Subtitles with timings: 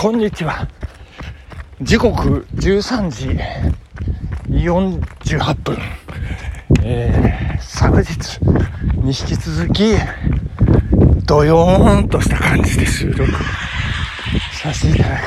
[0.00, 0.68] こんにちは。
[1.82, 3.30] 時刻13時
[4.48, 5.76] 48分。
[6.84, 8.38] えー、昨日
[8.98, 9.96] に引き続き、
[11.26, 13.28] ドヨーンとした感じで収録
[14.52, 15.18] させていただ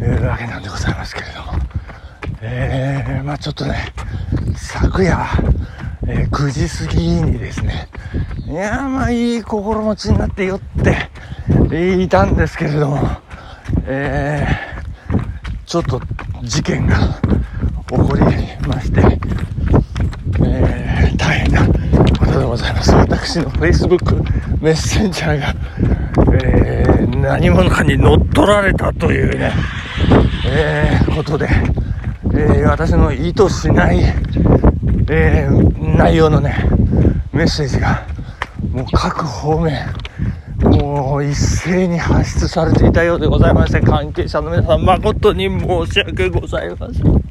[0.00, 1.52] く、わけなんでございますけれども。
[2.40, 3.92] えー、まあちょっとね、
[4.56, 5.22] 昨夜、
[6.06, 7.90] えー、9時過ぎにですね、
[8.46, 10.60] いやまあいい心持ちになって酔っ
[11.68, 13.25] ていたんですけれども、
[13.88, 16.00] えー、ちょっと
[16.42, 16.96] 事件が
[17.88, 18.22] 起こり
[18.66, 19.00] まして、
[20.44, 21.66] えー、大変な
[22.18, 22.92] ことでございます。
[22.92, 24.22] 私の Facebook
[24.60, 25.54] メッセンジャーが、
[26.34, 29.52] えー、何者かに乗っ取られたというね、
[30.46, 31.48] えー、ことで、
[32.34, 34.00] え私の意図しない、
[35.08, 35.48] え
[35.96, 36.56] 内容のね、
[37.32, 38.04] メッセージが、
[38.72, 39.86] もう各方面、
[40.62, 47.26] もう一斉に発出されていたようでございまして、関係者の皆さん、誠に申し訳ございません。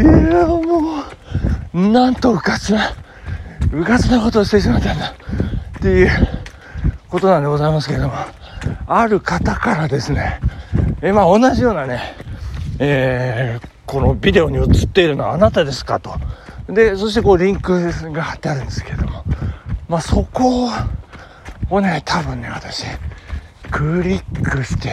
[0.00, 1.04] いや、も
[1.74, 2.92] う、なんとうかつな、
[3.72, 5.14] うかつなことをしてしまったんだ、
[5.78, 6.10] っていう
[7.08, 8.14] ことなんでございますけれども、
[8.86, 10.40] ある方からですね、
[11.02, 12.00] え、まあ同じようなね、
[12.78, 16.14] えー、このビデオに映っているのはあなたですかと。
[16.68, 19.24] で、そしてこうリンクが貼ってあるんですけれども、
[19.88, 20.70] まあそこを、
[21.70, 22.84] をね、多分ね、私、
[23.70, 24.90] クリックして、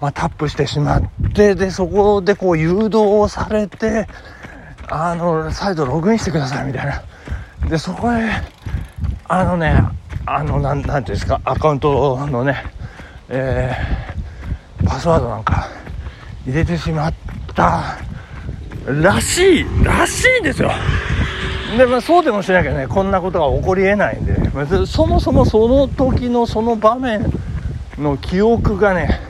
[0.00, 1.02] まあ、タップしてしまっ
[1.34, 4.08] て、で、そこでこう誘導されて、
[4.88, 7.02] あの、再度ログインしてくださいみたいな。
[7.68, 8.30] で、そこへ、
[9.28, 9.82] あのね、
[10.24, 12.64] あの、なん、なんていうんですか、アカウントのね、
[13.28, 15.68] えー、パスワードなんか
[16.46, 17.14] 入れてしまっ
[17.54, 17.98] た
[18.86, 20.70] らしい、らしいんですよ。
[21.76, 27.30] で、まあ、そうでもしなきゃねこんなことが起こりえないんで、まあ、そもそもその時のその場面
[27.98, 29.20] の記憶がね、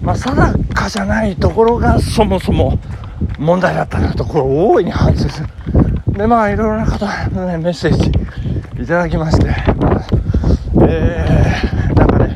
[0.00, 2.78] まあ、定かじゃないところがそもそも
[3.38, 5.48] 問題だったなところを大いに反省する。
[6.16, 8.10] でまあいろいろな方の、ね、メッセージ
[8.82, 9.46] いただきまして、
[10.82, 12.34] えー、なんかね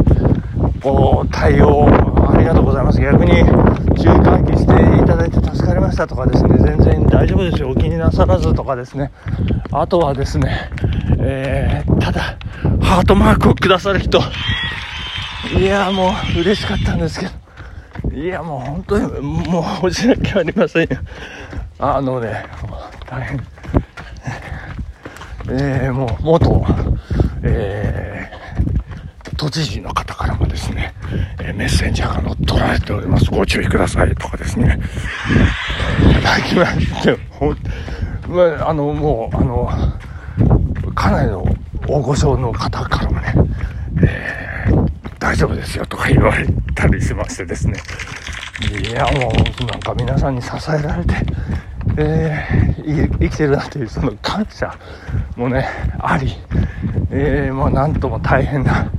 [0.81, 1.87] こう対応
[2.44, 3.00] りがとうございます。
[3.00, 4.72] 逆に注意喚起して
[5.03, 7.71] いただいて助かりましたとかですね全然大丈夫ですよ。
[7.71, 9.10] お気になさらずとかですね。
[9.72, 10.71] あとはですね、
[11.21, 12.37] えー、ただ
[12.82, 14.21] ハートマークをくださる人。
[15.59, 17.32] いやもう嬉しかったんですけど。
[18.15, 20.99] いやもう本当にもう申し訳ありませんよ。
[21.78, 22.44] あのね
[23.09, 23.43] 大変。
[25.49, 26.65] えー、もう元、
[27.43, 28.34] えー、
[29.44, 30.94] 都知事の方からもですね、
[31.38, 33.31] え、メッセンジャーが乗っ取られております。
[33.31, 34.81] ご注意くださいとかですね、
[36.10, 37.59] いただきまして、ほん、
[38.27, 39.69] まあ、あの、もう、あの、
[40.94, 41.44] かなりの
[41.87, 43.34] 大御所の方からもね、
[44.03, 47.78] えー、大丈夫ですよとか言われたりしましてですね、
[48.82, 51.16] いや、もう、なんか皆さんに支えられて、
[51.99, 54.75] えー、生きてるなというその感謝
[55.37, 55.69] もね、
[55.99, 56.34] あり、
[57.17, 58.91] えー、もうなんとも大変な、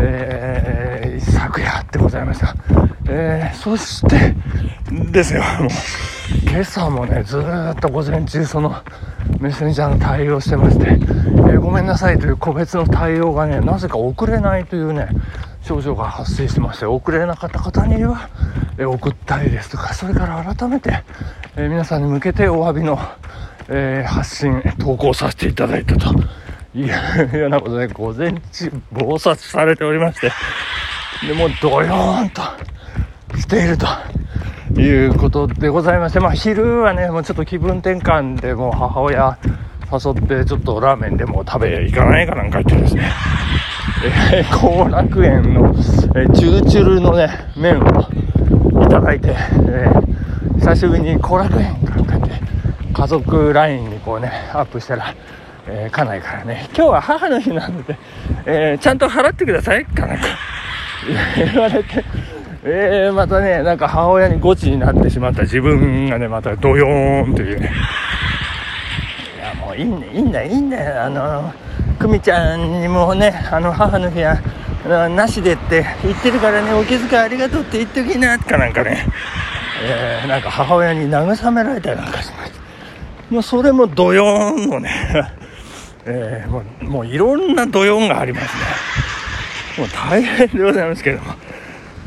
[0.00, 2.56] えー、昨夜でございました。
[3.06, 4.34] えー、そして
[5.12, 5.68] ですよ、もう、
[6.48, 8.74] 今朝もね、ずっと午前中その
[9.40, 15.08] メッセンジャーの対応してまして、えー、ごめんなさいという個別の対応がね、なぜか遅れないというね、
[15.60, 18.30] 症状が発生してまして、遅れなかった方には、
[18.78, 21.02] えー、送ったりですとか、それから改めて、
[21.56, 22.98] え、皆さんに向けてお詫びの、
[23.68, 26.14] え、発信、投稿させていただいたと
[26.74, 30.30] いうようなことで、午前中、暴殺されておりまして、
[31.26, 32.42] で、もうドヨーンと
[33.38, 33.86] していると
[34.80, 39.38] いうことでございまして、まあ昼はね、もうちょっと気分転換でもう母親
[39.92, 43.12] 誘ってちょっとラーメンでも食べ行かないかなんか言ってですね、
[44.52, 47.86] 後楽園の、えー、チュルチュルのね、麺を
[48.84, 49.34] いただいて、
[49.68, 50.10] えー
[50.60, 52.30] 久しぶりに後楽園かかって
[52.92, 55.14] 家族 LINE にこうねアップしたら、
[55.66, 56.68] えー、家内からね。
[56.76, 57.96] 今日は母の日なので、
[58.46, 60.24] えー、ちゃんと払ってくださいかなんか
[61.36, 62.04] 言われて。
[62.62, 65.42] えー、またねなんか母親にゴチになってしまった。
[65.42, 67.72] 自分がねまたドヨーンというね。
[69.36, 71.04] いやもういいんだいいんだいいんだよ。
[71.04, 71.54] あの
[71.98, 74.38] 久美ちゃんにもねあの母の日は
[75.08, 76.74] なしでって言ってるからね。
[76.74, 79.06] お気遣いありがとうって言っときなとかなんかね。
[79.82, 82.60] えー、なんか母親に慰められたりなんかしました。
[83.30, 84.90] もうそれもドヨーンのね、
[86.12, 88.62] えー、もうもういろんなドヨーンがありますね。
[89.78, 91.34] もう大変でございますけれども、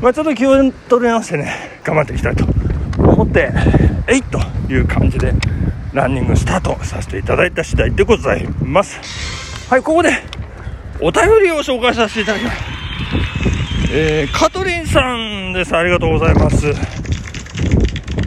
[0.00, 0.52] まあ、ちょっと気を
[0.88, 2.44] 取り直してね、頑張っていきたいと
[2.98, 3.50] 思って、
[4.06, 4.38] えいと
[4.70, 5.32] いう感じで
[5.92, 9.00] ランニングスタートさせていただいた次第でございます。
[9.70, 10.10] はい、ここで
[11.00, 12.56] お便りを紹介させていただきます。
[13.90, 15.74] えー、カトリンさんです。
[15.74, 16.66] ありがとうございます。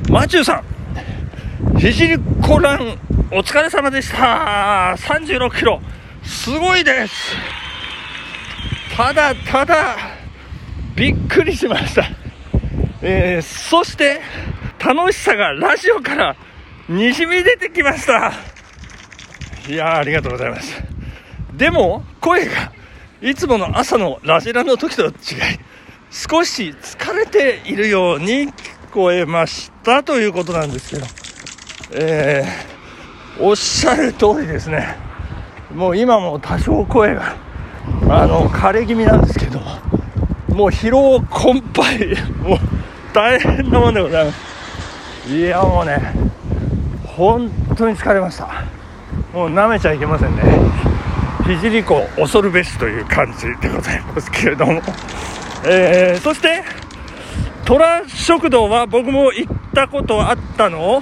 [0.09, 0.63] マチューさ
[1.75, 2.97] ん、ひじりコラン、
[3.29, 4.95] お疲れ様でした。
[4.97, 5.81] 36キロ、
[6.23, 7.35] すごいです。
[8.95, 9.97] ただただ、
[10.95, 12.05] びっくりしました。
[13.01, 14.21] えー、そして、
[14.79, 16.37] 楽しさがラジオから
[16.87, 18.31] にじみ出てきました。
[19.67, 20.81] いやありがとうございます。
[21.53, 22.71] でも、声が、
[23.21, 25.13] いつもの朝のラジラの時と違い、
[26.11, 28.53] 少し疲れているように聞
[28.93, 31.05] こえましたということなんですけど、
[31.91, 32.76] えー、
[33.39, 34.95] おっしゃる通りですね。
[35.73, 37.35] もう今も多少声が、
[38.09, 39.59] あの、枯れ気味なんですけど、
[40.49, 42.59] もう疲労困憊、もう
[43.13, 45.35] 大変なもんでございます。
[45.35, 46.13] いや、もうね、
[47.05, 48.63] 本当に疲れました。
[49.33, 50.43] もう舐めちゃいけませんね。
[51.61, 54.81] 聖湖恐るべしという感じでございますけれども、
[55.65, 56.63] えー、そして
[57.63, 61.01] 虎食堂は僕も行ったことあったの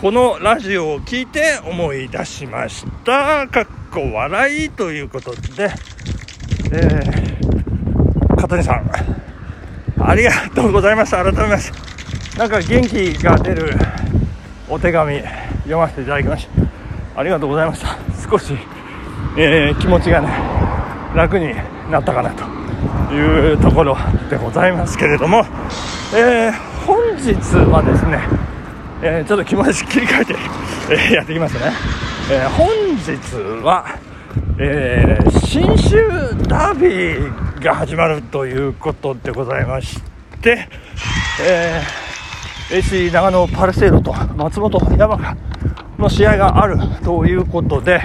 [0.00, 3.46] このラジオを聞いて思い出しました。
[3.48, 5.70] かっこ笑いということで、
[6.72, 8.90] えー、香谷さん
[10.02, 11.22] ありがとうございました。
[11.22, 12.38] 改めまして。
[12.38, 13.74] なんか元気が出る
[14.70, 15.20] お手紙
[15.64, 16.48] 読ませていただきまし
[17.14, 17.20] た。
[17.20, 17.98] ありがとうございました。
[18.26, 18.54] 少し
[19.36, 20.28] えー、気持ちがね
[21.14, 21.52] 楽に
[21.90, 23.98] なったかなというところ
[24.30, 25.44] でございますけれども、
[26.14, 26.52] えー、
[26.86, 27.34] 本日
[27.70, 28.49] はですね、
[29.02, 30.34] えー、ちょっと気持ち切り替えて、
[30.92, 31.72] えー、やっていきますね、
[32.30, 33.86] え本日は、
[34.58, 36.06] え新州
[36.46, 40.02] ダービーが始まるということでございまし
[40.42, 40.68] て、
[41.42, 41.80] え
[42.70, 45.36] AC 長野パルセイロと松本山雅
[45.98, 48.02] の試合があるということで、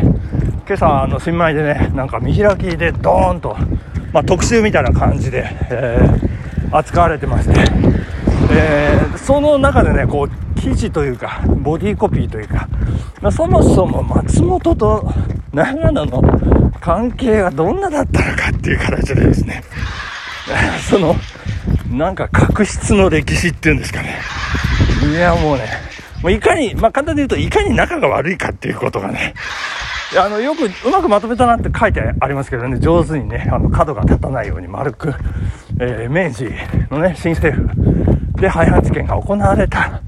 [0.66, 3.58] 今朝の新米でねなんか見開きでドーンと、
[4.14, 7.60] まあ、特集みたいな感じで、えー、扱われてまして、
[8.52, 12.68] えー、その中でねこう記事というかボディコピーというか、
[13.22, 15.08] まあ、そもそも松本と
[15.54, 16.24] 長野の
[16.82, 19.64] 関係がどんなだったのかっていう形でですね。
[20.90, 21.16] その
[21.92, 24.18] なんか確執の歴史っていうんですかね。
[25.08, 25.66] いやもうね
[26.24, 29.36] もういかに、まあ、簡単に言うといかに仲が悪いかっていうことがね。
[30.18, 35.14] あの、よくうまくまとめたなって書いてありますけどね、上手にね、あの、角が立たないように丸く、
[35.80, 36.52] えー、明治
[36.90, 40.02] のね、新政府で廃藩置県が行われた。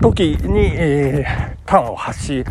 [0.00, 2.44] 時に、えー、端を発し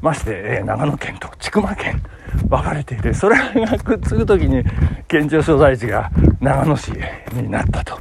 [0.00, 2.02] まして、えー、長野県と千曲県
[2.48, 4.64] 分かれていて、それがくっつく時に
[5.08, 6.10] 県庁所在地が
[6.40, 6.92] 長野市
[7.32, 7.98] になったと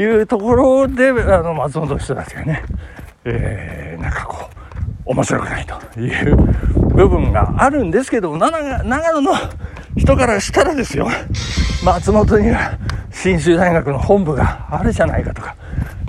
[0.00, 2.62] いうところで、あの、松本の人たちがね、
[3.24, 4.48] えー、なんかこ
[5.06, 6.36] う、面白くないという
[6.94, 9.32] 部分があるんですけど、長野の
[9.96, 11.08] 人からしたらですよ、
[11.84, 12.78] 松本には
[13.10, 15.56] 信州大学の本部があるじゃないかとか、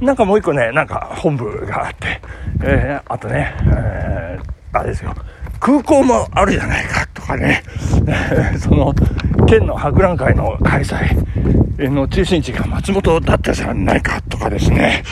[0.02, 2.22] なんかもう一個ね、なんか本部があって、
[2.64, 5.14] えー、あとね、えー、あれですよ、
[5.60, 7.64] 空港もあるじゃないかとかね、
[8.58, 8.96] その、
[9.46, 15.04] 県の博覧会の開催の中心地が松本だったじゃないかとかですね、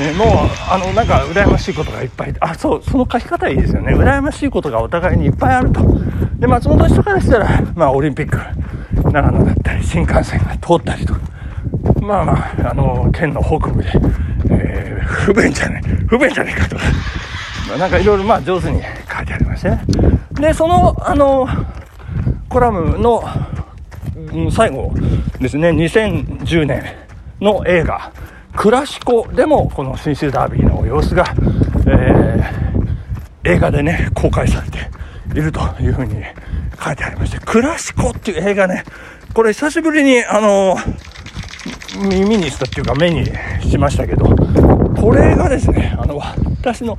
[0.00, 0.28] えー、もう、
[0.68, 3.94] あの、なんか羨ましいことがいっぱい、あ、そう、その書き方いいですよね。
[3.94, 5.80] 羨ましいことがお互いにいっぱいあると。
[6.40, 8.36] で、松本人からしたら、まあ、オリンピック、
[9.12, 11.14] 長野だったり、新幹線が通ったりと。
[11.14, 11.20] か、
[12.04, 13.90] まあまあ、あの、県の北部で、
[14.50, 16.76] えー、不便じゃない、不便じゃないかと。
[16.76, 16.82] か、
[17.68, 19.70] まあ、なんかいろいろまあ上手に書いてありまして。
[19.70, 19.84] ね。
[20.34, 21.48] で、その、あの、
[22.48, 23.24] コラムの、
[24.32, 24.92] うん、最後
[25.40, 26.84] ですね、2010年
[27.40, 28.12] の映画、
[28.54, 31.24] クラシコでもこの新州ダービーの様子が、
[31.86, 34.78] えー、映画でね、公開されて
[35.34, 36.22] いるというふうに
[36.82, 38.84] 書いてありまして、クラシコっていう映画ね、
[39.32, 40.76] これ久しぶりに、あの
[41.96, 43.26] 耳にしたっていうか目に
[43.68, 44.26] しましたけど、
[45.00, 46.98] これがですね、あの、私の、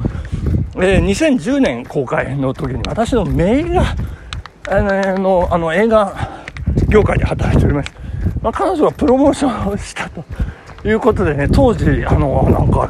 [0.76, 3.96] えー、2010年公開の時に私のメイが、
[4.70, 4.82] あ
[5.18, 6.44] の、あの映画
[6.88, 7.92] 業界で働いております。
[8.42, 10.24] まあ、彼女はプロモーションをしたと
[10.88, 12.90] いうことでね、当時、あの、なんか、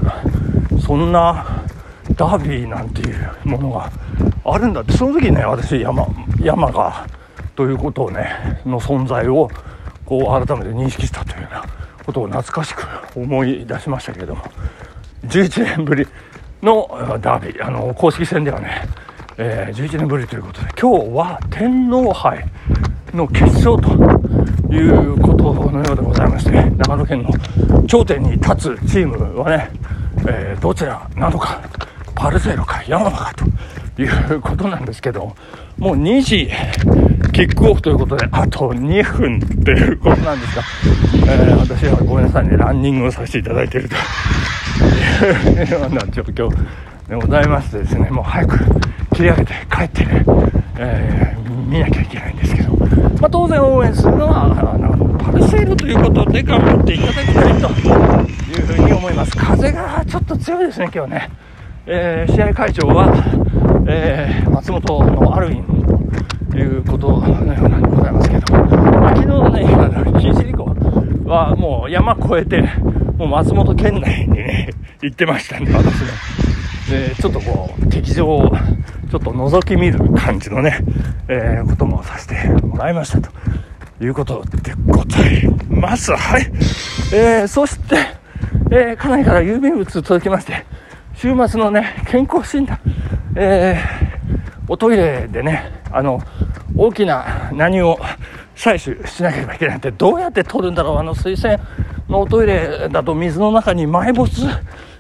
[0.86, 1.64] そんな
[2.16, 3.92] ダービーなんていうものが
[4.44, 6.06] あるんだって、その時ね、私、山、
[6.40, 7.08] 山が、
[7.56, 9.50] ということをね、の存在を、
[10.06, 12.86] こう、改めて認識したというようなことを懐かしく
[13.16, 14.44] 思い出しましたけれども、
[15.28, 16.08] 11年ぶり
[16.62, 18.88] のダービー、あの、公式戦ではね、
[19.38, 22.46] えー、11年ぶりということで、今日は天皇杯
[23.14, 23.92] の決勝と
[24.74, 29.72] いうことのようでございまして、長野県の頂点に立つチームはね、
[30.28, 31.62] えー、どちらなのか、
[32.16, 33.46] パルセイロか山間かと
[34.04, 35.36] いうことなんですけど、
[35.78, 36.50] もう2時
[37.34, 40.64] キックオフということで、あと2分っていうことなんですが、
[41.34, 43.96] えー、私はごめんなさいね、ランニングをさせていただいていると
[45.50, 46.50] いうような状況
[47.10, 48.60] でございましてですね、もう早く
[49.14, 50.26] 切り上げて帰ってね、
[50.78, 52.76] えー、見なきゃいけないんですけど、
[53.20, 57.68] まあ、当然応援するのは、あのパルセールということで頑張っていただきたいと
[58.52, 59.36] いうふうに思います。
[59.36, 61.30] 風がちょっと強いですね、今日ね。
[61.88, 63.14] えー、試合会長は、
[63.88, 65.64] えー、松本のアルイン
[66.50, 70.66] ということのようなんでございますけど、まあ、昨日のね、あの、新リ湖
[71.30, 72.62] はもう山越えて、
[73.18, 74.70] もう松本県内にね、
[75.04, 76.08] 行ってましたんで、私ね。
[76.90, 78.58] で、ちょっとこう、敵場を
[79.12, 80.80] ちょっと覗き見る感じのね、
[81.28, 83.30] えー、こともさせてもらいましたと
[84.02, 86.12] いうことでございます。
[86.16, 86.52] はい。
[87.14, 87.96] えー、そして、
[88.72, 90.66] えー、家内から郵便物届きまして、
[91.16, 92.78] 週末のね、健康診断、
[93.38, 96.22] えー、おトイレでね、あの、
[96.76, 97.98] 大きな何を
[98.56, 101.60] 採取しなければいけないって、どうやって取るんだろう、あの水洗
[102.10, 104.30] のおトイレだと水の中に埋没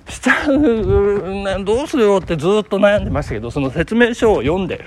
[0.09, 4.85] しちゃう、どうするよってずっと悩んでましたけど、その説明書を読んで、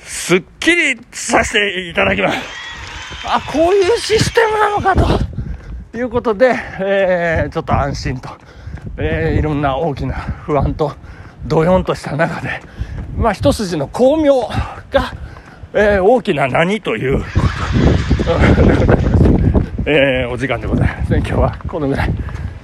[0.00, 2.38] すっきりさせていただきます。
[3.26, 4.96] あ、こういうシステムなのか
[5.92, 8.30] ということで、えー、ちょっと安心と。
[8.96, 10.92] えー、いろんな大きな不安と
[11.46, 12.60] どよんとした中で、
[13.16, 14.40] まあ、一筋の巧妙
[14.90, 15.14] が、
[15.72, 17.22] えー、大きな何という
[19.86, 21.18] えー、お時間でございますね。
[21.18, 22.10] 今日はこのぐらい、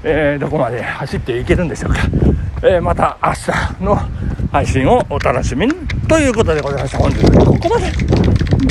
[0.05, 1.99] え、どこまで走っていけるんでしょうか。
[2.62, 4.00] え、また明日の
[4.50, 5.75] 配信をお楽しみに
[6.09, 6.99] ということでございました。
[6.99, 7.93] 本日はここまで。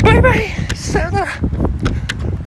[0.02, 1.26] バイバイさよなら